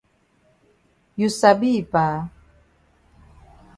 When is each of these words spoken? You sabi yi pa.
You 1.21 1.27
sabi 1.39 1.67
yi 1.75 1.81
pa. 1.91 2.03